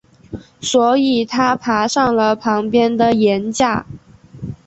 [0.59, 3.85] 所以他爬上了旁边的岩架。